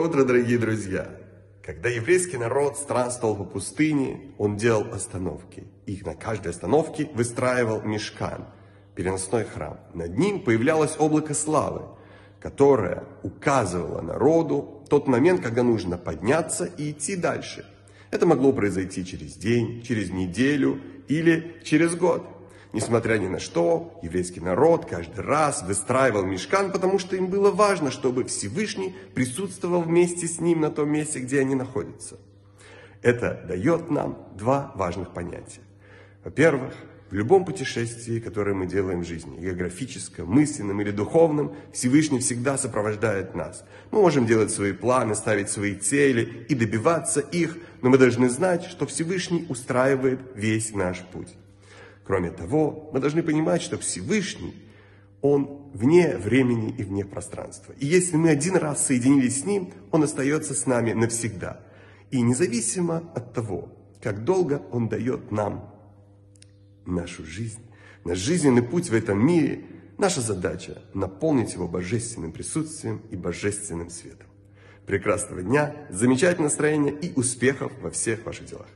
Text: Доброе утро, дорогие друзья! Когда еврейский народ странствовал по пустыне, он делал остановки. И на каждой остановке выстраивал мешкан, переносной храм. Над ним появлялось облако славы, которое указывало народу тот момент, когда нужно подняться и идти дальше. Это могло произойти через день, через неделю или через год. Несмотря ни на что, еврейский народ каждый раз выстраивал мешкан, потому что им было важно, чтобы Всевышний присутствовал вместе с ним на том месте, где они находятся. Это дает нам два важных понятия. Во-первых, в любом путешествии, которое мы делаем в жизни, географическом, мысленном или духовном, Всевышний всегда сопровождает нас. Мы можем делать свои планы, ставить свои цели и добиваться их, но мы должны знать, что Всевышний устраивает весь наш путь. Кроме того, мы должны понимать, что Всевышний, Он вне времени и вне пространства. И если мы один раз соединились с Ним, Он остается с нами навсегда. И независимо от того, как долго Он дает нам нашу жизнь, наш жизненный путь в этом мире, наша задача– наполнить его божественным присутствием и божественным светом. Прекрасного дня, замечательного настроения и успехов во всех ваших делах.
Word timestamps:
Доброе 0.00 0.12
утро, 0.12 0.24
дорогие 0.24 0.56
друзья! 0.56 1.10
Когда 1.62 1.90
еврейский 1.90 2.38
народ 2.38 2.78
странствовал 2.78 3.36
по 3.36 3.44
пустыне, 3.44 4.32
он 4.38 4.56
делал 4.56 4.94
остановки. 4.94 5.64
И 5.84 6.00
на 6.02 6.14
каждой 6.14 6.52
остановке 6.52 7.10
выстраивал 7.12 7.82
мешкан, 7.82 8.46
переносной 8.94 9.44
храм. 9.44 9.78
Над 9.92 10.16
ним 10.16 10.40
появлялось 10.40 10.96
облако 10.98 11.34
славы, 11.34 11.82
которое 12.40 13.04
указывало 13.22 14.00
народу 14.00 14.86
тот 14.88 15.06
момент, 15.06 15.42
когда 15.42 15.62
нужно 15.62 15.98
подняться 15.98 16.64
и 16.64 16.92
идти 16.92 17.14
дальше. 17.14 17.66
Это 18.10 18.24
могло 18.24 18.54
произойти 18.54 19.04
через 19.04 19.34
день, 19.34 19.82
через 19.82 20.08
неделю 20.08 20.80
или 21.08 21.60
через 21.62 21.94
год. 21.94 22.26
Несмотря 22.72 23.18
ни 23.18 23.26
на 23.26 23.40
что, 23.40 23.98
еврейский 24.02 24.40
народ 24.40 24.86
каждый 24.86 25.24
раз 25.24 25.62
выстраивал 25.62 26.24
мешкан, 26.24 26.70
потому 26.70 27.00
что 27.00 27.16
им 27.16 27.26
было 27.26 27.50
важно, 27.50 27.90
чтобы 27.90 28.24
Всевышний 28.24 28.94
присутствовал 29.14 29.82
вместе 29.82 30.28
с 30.28 30.40
ним 30.40 30.60
на 30.60 30.70
том 30.70 30.88
месте, 30.88 31.18
где 31.18 31.40
они 31.40 31.56
находятся. 31.56 32.18
Это 33.02 33.44
дает 33.48 33.90
нам 33.90 34.28
два 34.36 34.72
важных 34.76 35.12
понятия. 35.12 35.62
Во-первых, 36.22 36.74
в 37.10 37.14
любом 37.14 37.44
путешествии, 37.44 38.20
которое 38.20 38.54
мы 38.54 38.66
делаем 38.66 39.00
в 39.00 39.06
жизни, 39.06 39.40
географическом, 39.40 40.28
мысленном 40.28 40.80
или 40.80 40.92
духовном, 40.92 41.56
Всевышний 41.72 42.20
всегда 42.20 42.56
сопровождает 42.56 43.34
нас. 43.34 43.64
Мы 43.90 44.00
можем 44.00 44.26
делать 44.26 44.52
свои 44.52 44.72
планы, 44.72 45.16
ставить 45.16 45.50
свои 45.50 45.74
цели 45.74 46.46
и 46.48 46.54
добиваться 46.54 47.18
их, 47.18 47.58
но 47.82 47.90
мы 47.90 47.98
должны 47.98 48.28
знать, 48.28 48.64
что 48.64 48.86
Всевышний 48.86 49.44
устраивает 49.48 50.20
весь 50.36 50.72
наш 50.72 51.00
путь. 51.00 51.34
Кроме 52.10 52.32
того, 52.32 52.90
мы 52.92 52.98
должны 52.98 53.22
понимать, 53.22 53.62
что 53.62 53.78
Всевышний, 53.78 54.52
Он 55.20 55.70
вне 55.72 56.16
времени 56.16 56.74
и 56.76 56.82
вне 56.82 57.04
пространства. 57.04 57.72
И 57.78 57.86
если 57.86 58.16
мы 58.16 58.30
один 58.30 58.56
раз 58.56 58.84
соединились 58.84 59.42
с 59.42 59.44
Ним, 59.44 59.72
Он 59.92 60.02
остается 60.02 60.54
с 60.54 60.66
нами 60.66 60.92
навсегда. 60.92 61.60
И 62.10 62.20
независимо 62.20 63.08
от 63.14 63.32
того, 63.32 63.68
как 64.02 64.24
долго 64.24 64.60
Он 64.72 64.88
дает 64.88 65.30
нам 65.30 65.72
нашу 66.84 67.24
жизнь, 67.24 67.62
наш 68.04 68.18
жизненный 68.18 68.64
путь 68.64 68.90
в 68.90 68.92
этом 68.92 69.24
мире, 69.24 69.66
наша 69.96 70.20
задача– 70.20 70.82
наполнить 70.94 71.54
его 71.54 71.68
божественным 71.68 72.32
присутствием 72.32 73.02
и 73.12 73.16
божественным 73.16 73.88
светом. 73.88 74.26
Прекрасного 74.84 75.42
дня, 75.42 75.76
замечательного 75.90 76.48
настроения 76.48 76.90
и 76.90 77.12
успехов 77.14 77.70
во 77.80 77.90
всех 77.90 78.26
ваших 78.26 78.46
делах. 78.46 78.66